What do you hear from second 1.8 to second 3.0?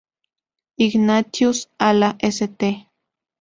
la St.